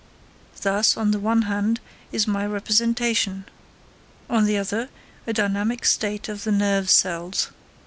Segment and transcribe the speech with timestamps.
[0.63, 1.79] Thus, on the one hand,
[2.11, 3.45] is my representation;
[4.31, 4.89] on the other,
[5.27, 7.51] a dynamic state of the nerve cells.